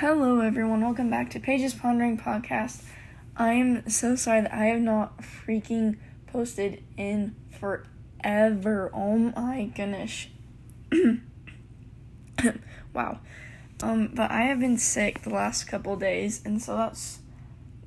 [0.00, 0.80] Hello, everyone.
[0.80, 2.84] Welcome back to Paige's Pondering Podcast.
[3.36, 5.96] I'm so sorry that I have not freaking
[6.28, 8.92] posted in forever.
[8.94, 10.28] Oh my goodness.
[12.94, 13.18] wow.
[13.82, 17.18] Um, but I have been sick the last couple days, and so that's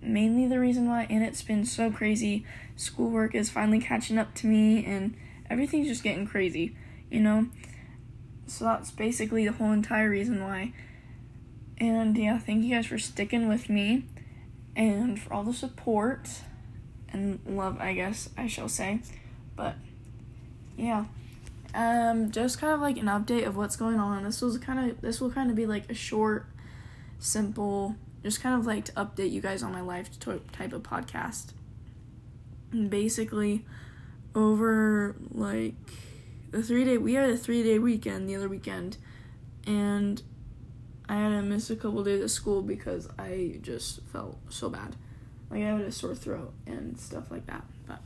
[0.00, 1.06] mainly the reason why.
[1.10, 2.46] And it's been so crazy.
[2.74, 5.14] Schoolwork is finally catching up to me, and
[5.50, 6.74] everything's just getting crazy,
[7.10, 7.48] you know?
[8.46, 10.72] So that's basically the whole entire reason why.
[11.78, 14.04] And yeah, thank you guys for sticking with me
[14.74, 16.28] and for all the support
[17.10, 19.00] and love, I guess I shall say.
[19.56, 19.76] But
[20.76, 21.06] yeah.
[21.74, 24.24] Um just kind of like an update of what's going on.
[24.24, 26.46] This was kind of this will kind of be like a short
[27.18, 31.52] simple just kind of like to update you guys on my life type of podcast.
[32.72, 33.64] And basically
[34.34, 35.74] over like
[36.50, 38.98] the 3 day we had a 3 day weekend the other weekend
[39.66, 40.22] and
[41.08, 44.94] I had to miss a couple days of school because I just felt so bad.
[45.50, 47.64] Like I had a sore throat and stuff like that.
[47.86, 48.00] But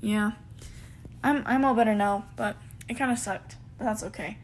[0.00, 0.32] yeah.
[1.22, 2.56] I'm I'm all better now, but
[2.88, 3.56] it kind of sucked.
[3.78, 4.38] But that's okay.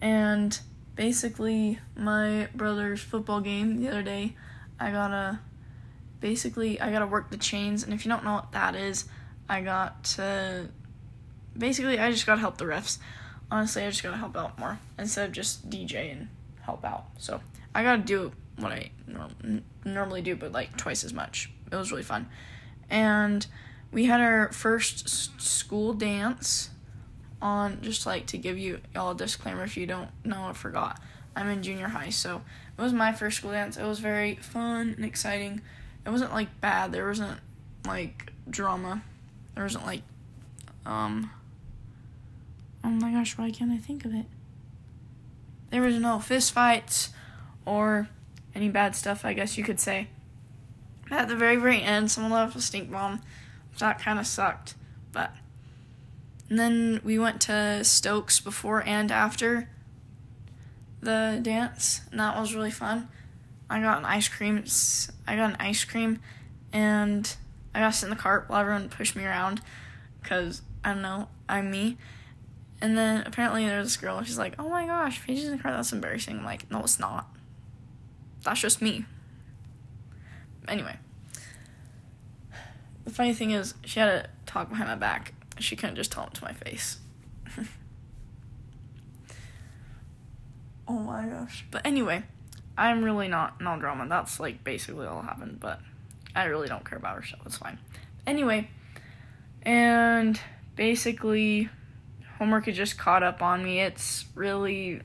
[0.00, 0.58] And
[0.94, 4.36] basically my brother's football game the other day,
[4.78, 5.40] I got to
[6.20, 9.06] basically I got to work the chains and if you don't know what that is,
[9.48, 10.68] I got to
[11.56, 12.98] basically I just got to help the refs.
[13.50, 16.28] Honestly, I just got to help out more instead of just DJ and
[16.62, 17.06] help out.
[17.18, 17.40] So
[17.74, 21.50] I gotta do what I norm- normally do, but like twice as much.
[21.72, 22.28] It was really fun,
[22.88, 23.46] and
[23.92, 26.70] we had our first s- school dance
[27.40, 27.80] on.
[27.82, 31.00] Just like to give you all a disclaimer, if you don't know, I forgot.
[31.36, 32.42] I'm in junior high, so
[32.76, 33.76] it was my first school dance.
[33.76, 35.60] It was very fun and exciting.
[36.04, 36.90] It wasn't like bad.
[36.92, 37.38] There wasn't
[37.86, 39.02] like drama.
[39.54, 40.02] There wasn't like
[40.84, 41.30] um.
[42.82, 44.24] Oh my gosh, why can't I think of it?
[45.70, 47.10] There was no fist fights
[47.64, 48.08] or
[48.54, 50.08] any bad stuff, I guess you could say.
[51.10, 53.20] At the very, very end, someone left a stink bomb.
[53.78, 54.74] That kind of sucked.
[55.12, 55.32] But.
[56.48, 59.68] And then we went to Stokes before and after
[61.00, 63.08] the dance, and that was really fun.
[63.70, 64.64] I got an ice cream.
[65.26, 66.18] I got an ice cream,
[66.72, 67.34] and
[67.74, 69.62] I got to sit in the cart while everyone pushed me around,
[70.20, 71.96] because I don't know, I'm me.
[72.82, 75.62] And then apparently there's this girl, and she's like, "Oh my gosh, Paige's in the
[75.62, 75.72] car.
[75.72, 77.28] That's embarrassing." I'm like, "No, it's not.
[78.42, 79.04] That's just me."
[80.66, 80.96] Anyway,
[83.04, 85.34] the funny thing is, she had to talk behind my back.
[85.58, 86.98] She couldn't just tell him to my face.
[90.88, 91.66] oh my gosh!
[91.70, 92.22] But anyway,
[92.78, 94.06] I'm really not no drama.
[94.08, 95.60] That's like basically all happened.
[95.60, 95.80] But
[96.34, 97.78] I really don't care about her, so it's fine.
[98.26, 98.70] Anyway,
[99.62, 100.40] and
[100.76, 101.68] basically
[102.40, 103.80] homework has just caught up on me.
[103.80, 105.02] It's really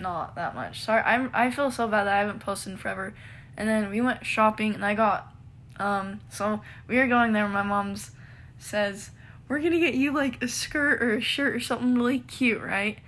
[0.00, 0.82] not that much.
[0.82, 3.14] Sorry, I'm I feel so bad that I haven't posted in forever.
[3.56, 5.32] And then we went shopping and I got
[5.78, 8.10] um so we were going there my mom's
[8.58, 9.10] says,
[9.48, 12.98] We're gonna get you like a skirt or a shirt or something really cute, right?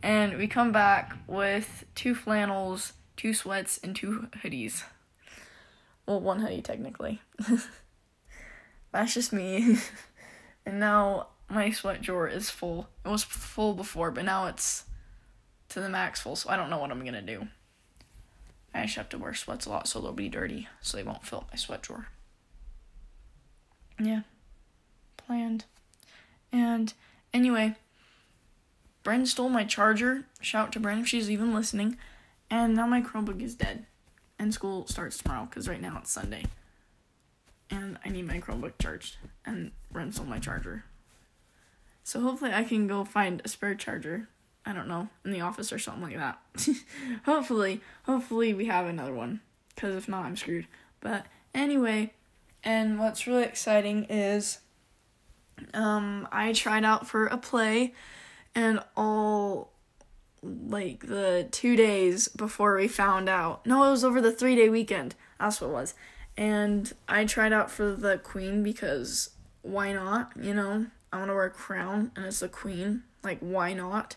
[0.00, 4.84] And we come back with two flannels, two sweats, and two hoodies.
[6.06, 7.20] Well, one hoodie technically.
[8.92, 9.78] That's just me.
[10.66, 12.88] and now my sweat drawer is full.
[13.04, 14.84] It was full before, but now it's
[15.68, 17.48] to the max full, so I don't know what I'm gonna do.
[18.74, 21.26] I actually have to wear sweats a lot so they'll be dirty, so they won't
[21.26, 22.06] fill up my sweat drawer.
[24.00, 24.22] Yeah.
[25.16, 25.64] Planned.
[26.50, 26.92] And
[27.34, 27.76] anyway,
[29.04, 30.24] Bren stole my charger.
[30.40, 31.98] Shout out to Bren if she's even listening.
[32.50, 33.86] And now my Chromebook is dead.
[34.38, 36.44] And school starts tomorrow because right now it's Sunday.
[37.70, 39.16] And I need my Chromebook charged.
[39.44, 40.84] And Bren stole my charger.
[42.04, 44.28] So hopefully I can go find a spare charger.
[44.64, 46.38] I don't know, in the office or something like that.
[47.24, 49.40] hopefully, hopefully we have another one.
[49.76, 50.68] Cuz if not, I'm screwed.
[51.00, 52.12] But anyway,
[52.62, 54.60] and what's really exciting is
[55.74, 57.92] um I tried out for a play
[58.54, 59.72] and all
[60.42, 63.66] like the 2 days before we found out.
[63.66, 65.14] No, it was over the 3-day weekend.
[65.38, 65.94] That's what it was.
[66.36, 69.30] And I tried out for the queen because
[69.62, 70.86] why not, you know?
[71.12, 73.02] I want to wear a crown and it's a queen.
[73.22, 74.16] Like, why not?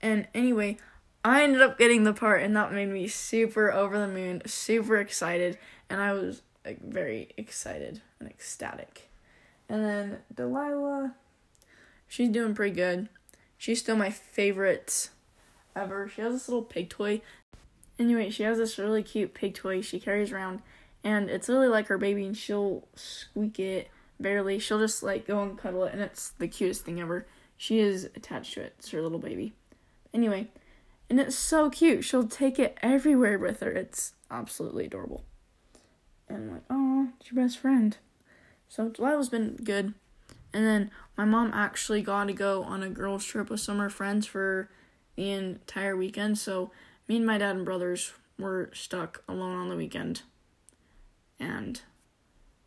[0.00, 0.78] And anyway,
[1.24, 4.98] I ended up getting the part, and that made me super over the moon, super
[4.98, 5.56] excited,
[5.88, 9.08] and I was like very excited and ecstatic.
[9.68, 11.14] And then Delilah,
[12.08, 13.08] she's doing pretty good.
[13.56, 15.10] She's still my favorite
[15.76, 16.08] ever.
[16.08, 17.20] She has this little pig toy.
[17.98, 20.60] Anyway, she has this really cute pig toy she carries around,
[21.04, 23.88] and it's really like her baby, and she'll squeak it
[24.22, 24.58] barely.
[24.58, 27.26] She'll just like go and cuddle it, and it's the cutest thing ever.
[27.56, 28.74] She is attached to it.
[28.78, 29.52] It's her little baby.
[30.14, 30.48] Anyway,
[31.08, 32.04] and it's so cute.
[32.04, 33.70] She'll take it everywhere with her.
[33.70, 35.24] It's absolutely adorable.
[36.28, 37.96] And I'm like, oh, it's your best friend.
[38.68, 39.94] So Delilah's been good.
[40.54, 43.82] And then my mom actually got to go on a girls' trip with some of
[43.82, 44.70] her friends for
[45.16, 46.38] the entire weekend.
[46.38, 46.70] So
[47.08, 50.22] me and my dad and brothers were stuck alone on the weekend.
[51.38, 51.80] And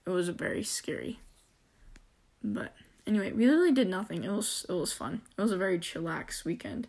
[0.06, 1.19] it was very scary.
[2.53, 2.74] But
[3.07, 4.24] anyway, we literally did nothing.
[4.24, 5.21] It was it was fun.
[5.38, 6.88] It was a very chillax weekend.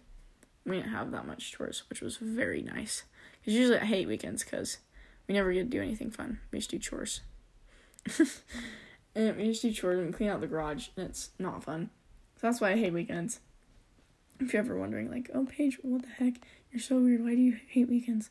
[0.64, 3.05] We didn't have that much chores, which was very nice.
[3.44, 4.79] Cause usually I hate weekends because
[5.26, 6.41] we never get to do anything fun.
[6.50, 7.20] We just do chores.
[9.14, 11.91] and we just do chores and clean out the garage, and it's not fun.
[12.37, 13.41] So that's why I hate weekends.
[14.38, 16.35] If you're ever wondering, like, oh Paige, what the heck?
[16.70, 17.25] You're so weird.
[17.25, 18.31] Why do you hate weekends?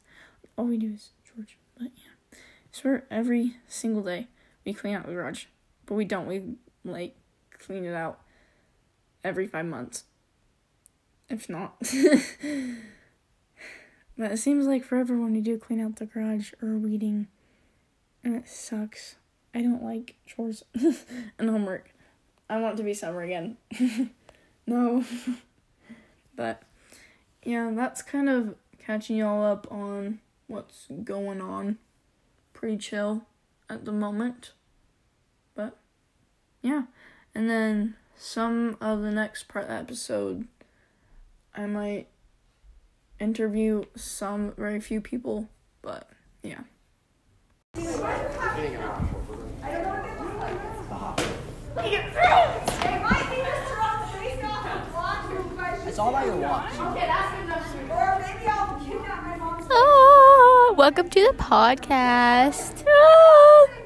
[0.57, 1.49] All we do is chores.
[1.77, 2.37] But yeah,
[2.71, 4.27] swear every single day
[4.65, 5.45] we clean out the garage,
[5.85, 6.27] but we don't.
[6.27, 6.55] We
[6.85, 7.15] like
[7.51, 8.21] clean it out
[9.23, 10.03] every five months.
[11.27, 11.75] If not.
[14.17, 17.27] but it seems like forever when you do clean out the garage or weeding.
[18.23, 19.15] And it sucks.
[19.53, 21.91] I don't like chores and homework.
[22.49, 23.57] I want to be summer again.
[24.67, 25.03] no.
[26.35, 26.61] but
[27.43, 31.79] yeah, that's kind of catching y'all up on what's going on.
[32.53, 33.25] Pretty chill
[33.69, 34.51] at the moment.
[36.65, 36.83] But yeah.
[37.35, 40.47] And then some of the next part of the episode,
[41.53, 42.07] I might
[43.19, 45.47] interview some very few people,
[45.83, 46.09] but
[46.41, 46.61] yeah.
[47.75, 47.99] It's
[55.99, 56.73] all about your watch.
[59.69, 62.83] Oh, welcome to the podcast.
[62.87, 63.84] Oh.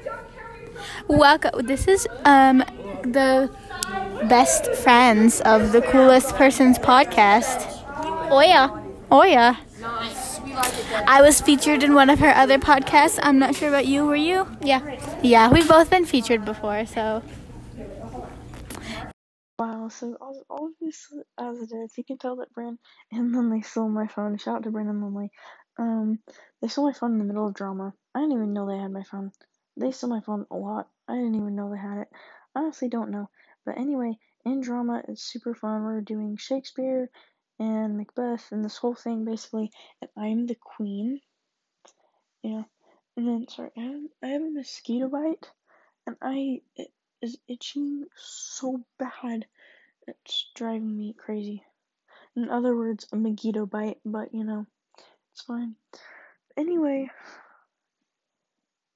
[1.10, 1.66] Welcome.
[1.66, 2.58] This is um
[3.02, 3.50] the
[4.28, 7.66] best friends of the coolest person's podcast.
[8.30, 8.68] Oh yeah.
[9.10, 9.56] Oh yeah.
[11.08, 13.18] I was featured in one of her other podcasts.
[13.24, 14.06] I'm not sure about you.
[14.06, 14.46] Were you?
[14.62, 14.80] Yeah.
[15.20, 17.24] Yeah, we've both been featured before, so.
[19.58, 22.78] Wow, so all, all this as it is, you can tell that Brand
[23.10, 24.38] and then they stole my phone.
[24.38, 25.32] Shout out to Brandon and Lindley.
[25.76, 26.20] Um,
[26.62, 27.94] they stole my phone in the middle of drama.
[28.14, 29.32] I didn't even know they had my phone.
[29.76, 30.88] They stole my phone a lot.
[31.10, 32.08] I didn't even know they had it.
[32.54, 33.28] I honestly don't know.
[33.66, 35.82] But anyway, in drama, it's super fun.
[35.82, 37.10] We're doing Shakespeare
[37.58, 39.70] and Macbeth and this whole thing basically,
[40.00, 41.20] and I'm the queen.
[42.42, 42.62] Yeah.
[43.16, 45.50] And then, sorry, I have, I have a mosquito bite,
[46.06, 46.90] and I, it
[47.20, 49.46] is itching so bad.
[50.06, 51.62] It's driving me crazy.
[52.36, 54.66] In other words, a mosquito bite, but you know,
[55.32, 55.74] it's fine.
[56.56, 57.10] Anyway,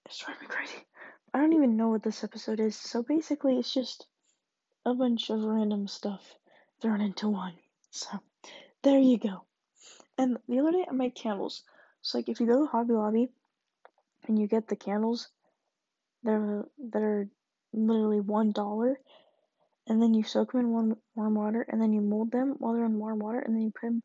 [0.07, 0.87] it's driving me crazy.
[1.35, 4.07] I don't even know what this episode is, so basically, it's just
[4.87, 6.37] a bunch of random stuff
[6.81, 7.55] thrown into one.
[7.91, 8.21] So,
[8.85, 9.45] there you go.
[10.17, 11.65] And the other day, I made candles.
[12.03, 13.29] So, like, if you go to Hobby Lobby
[14.29, 15.27] and you get the candles,
[16.23, 17.29] they're that are
[17.73, 19.01] literally one dollar,
[19.89, 22.75] and then you soak them in warm warm water, and then you mold them while
[22.75, 24.03] they're in warm water, and then you put them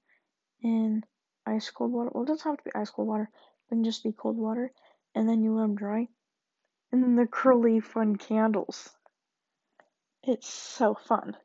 [0.63, 1.03] in
[1.45, 2.09] ice cold water.
[2.11, 4.71] Well, it doesn't have to be ice cold water; it can just be cold water,
[5.13, 6.07] and then you let them dry,
[6.91, 8.89] and then they're curly, fun candles.
[10.23, 11.37] It's so fun.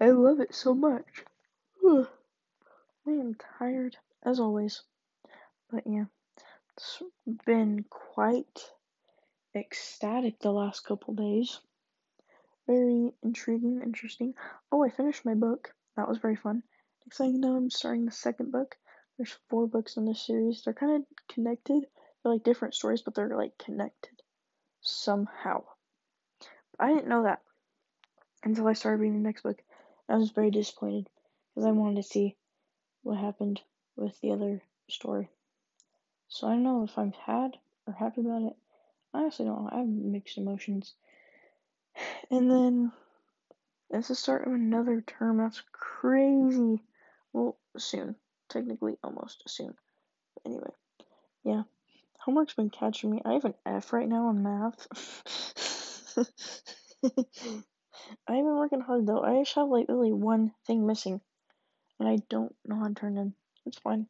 [0.00, 1.24] I love it so much.
[1.86, 2.08] Ugh.
[3.06, 4.82] I am tired, as always.
[5.70, 6.04] But yeah,
[6.76, 7.02] it's
[7.44, 8.70] been quite
[9.54, 11.60] ecstatic the last couple days.
[12.66, 14.34] Very intriguing, interesting.
[14.72, 15.72] Oh, I finished my book.
[15.96, 16.62] That was very fun.
[17.04, 18.76] Next thing you know, I'm starting the second book.
[19.16, 20.62] There's four books in this series.
[20.62, 21.02] They're kind of
[21.32, 21.86] connected.
[22.26, 24.20] They're like different stories, but they're like connected
[24.80, 25.62] somehow.
[26.76, 27.40] I didn't know that
[28.42, 29.62] until I started reading the next book.
[30.08, 31.08] I was very disappointed
[31.54, 32.34] because I wanted to see
[33.04, 33.60] what happened
[33.94, 35.28] with the other story.
[36.26, 38.56] So I don't know if I'm sad or happy about it.
[39.14, 39.72] I honestly don't.
[39.72, 40.94] I have mixed emotions.
[42.32, 42.92] And then
[43.90, 45.36] it's the start of another term.
[45.38, 46.82] That's crazy.
[47.32, 48.16] Well, soon.
[48.48, 49.74] Technically, almost soon.
[50.34, 50.70] But anyway,
[51.44, 51.62] yeah.
[52.26, 53.22] Homework's been catching me.
[53.24, 54.88] I have an F right now in math.
[57.04, 57.14] I've
[58.26, 59.22] been working hard though.
[59.22, 61.20] I just have like really one thing missing.
[62.00, 63.32] And I don't know how to turn in.
[63.64, 64.08] It's fine.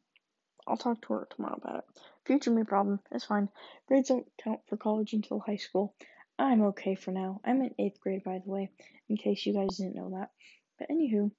[0.65, 1.83] I'll talk to her tomorrow about it.
[2.25, 3.01] Future me problem.
[3.11, 3.49] It's fine.
[3.87, 5.93] Grades don't count for college until high school.
[6.39, 7.39] I'm okay for now.
[7.45, 8.71] I'm in eighth grade, by the way,
[9.09, 10.31] in case you guys didn't know that.
[10.79, 11.29] But anywho,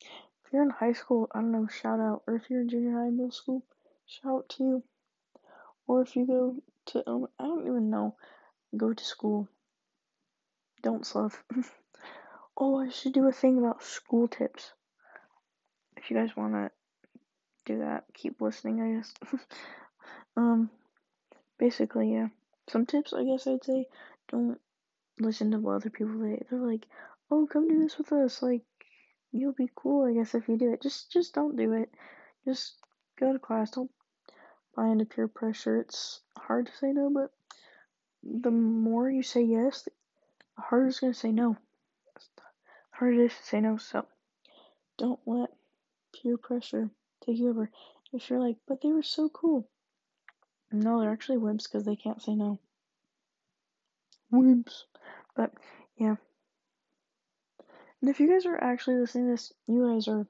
[0.00, 2.22] if you're in high school, I don't know, shout out.
[2.28, 3.64] Or if you're in junior high, middle school,
[4.06, 4.82] shout out to you.
[5.86, 8.16] Or if you go to, um, I don't even know,
[8.76, 9.48] go to school.
[10.82, 11.42] Don't slough.
[12.56, 14.72] oh, I should do a thing about school tips.
[15.96, 16.70] if you guys want to
[17.64, 19.14] do that, keep listening, I guess.
[20.36, 20.70] um,
[21.58, 22.28] basically, yeah.
[22.68, 23.86] Some tips, I guess I'd say,
[24.28, 24.58] don't
[25.20, 26.42] listen to what other people say.
[26.50, 26.86] They're like,
[27.30, 28.42] oh, come do this with us.
[28.42, 28.62] Like,
[29.32, 30.82] you'll be cool, I guess, if you do it.
[30.82, 31.90] Just, just don't do it.
[32.44, 32.74] Just
[33.18, 33.70] go to class.
[33.70, 33.90] Don't
[34.76, 35.80] buy into peer pressure.
[35.80, 37.30] It's hard to say no, but
[38.22, 39.90] the more you say yes, the
[40.62, 41.56] harder it's gonna say no.
[42.36, 42.42] The
[42.92, 43.78] harder it is to say no.
[43.78, 44.06] So
[44.98, 45.50] don't let
[46.12, 46.90] peer pressure
[47.24, 47.70] take you over.
[48.12, 49.68] If you're like, but they were so cool.
[50.70, 52.58] No, they're actually wimps because they can't say no.
[54.32, 54.84] Wimps.
[55.34, 55.52] But
[55.96, 56.16] yeah.
[58.00, 60.26] And if you guys are actually listening to this, you guys are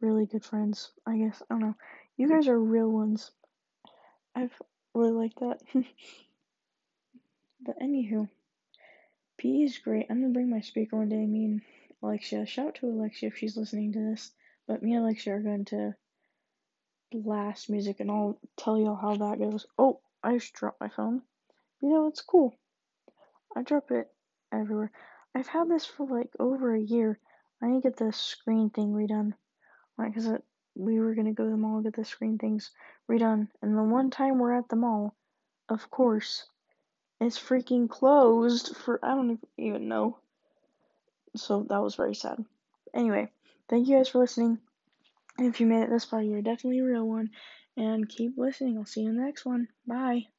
[0.00, 0.90] really good friends.
[1.06, 1.74] I guess I don't know.
[2.16, 3.30] You guys are real ones.
[4.34, 4.52] I've
[4.94, 5.60] really liked that.
[7.60, 8.28] but anywho,
[9.38, 10.06] PE is great.
[10.10, 11.26] I'm gonna bring my speaker one day.
[11.26, 11.62] Me and
[12.02, 12.46] Alexia.
[12.46, 14.30] Shout out to Alexia if she's listening to this.
[14.66, 15.94] But me and Alexia are going to
[17.10, 19.66] blast music, and I'll tell y'all how that goes.
[19.78, 21.22] Oh, I just dropped my phone.
[21.80, 22.54] You know, it's cool.
[23.56, 24.08] I drop it
[24.52, 24.92] everywhere.
[25.34, 27.18] I've had this for like over a year.
[27.62, 29.34] I need to get the screen thing redone.
[29.98, 30.42] Like, cause it,
[30.74, 32.70] we were gonna go to the mall get the screen things
[33.10, 33.48] redone.
[33.60, 35.14] And the one time we're at the mall,
[35.68, 36.46] of course,
[37.20, 40.18] it's freaking closed for I don't even know.
[41.36, 42.44] So that was very sad.
[42.94, 43.30] Anyway,
[43.68, 44.58] thank you guys for listening.
[45.38, 47.30] If you made it this far, you're definitely a real one.
[47.76, 48.76] And keep listening.
[48.76, 49.68] I'll see you in the next one.
[49.86, 50.31] Bye.